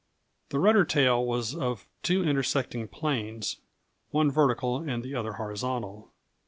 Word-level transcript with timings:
The 0.49 0.57
rudder 0.57 0.83
tail 0.83 1.23
was 1.23 1.55
of 1.55 1.87
two 2.01 2.23
intersecting 2.23 2.87
planes, 2.87 3.57
one 4.09 4.31
vertical 4.31 4.77
and 4.77 5.03
the 5.03 5.13
other 5.13 5.33
horizontal. 5.33 6.11